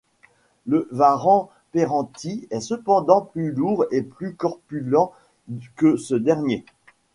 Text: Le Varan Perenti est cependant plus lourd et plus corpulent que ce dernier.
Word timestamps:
Le 0.65 0.87
Varan 0.89 1.51
Perenti 1.73 2.47
est 2.49 2.59
cependant 2.59 3.21
plus 3.21 3.51
lourd 3.51 3.85
et 3.91 4.01
plus 4.01 4.33
corpulent 4.33 4.97
que 5.75 5.95
ce 5.95 6.15
dernier. 6.15 6.65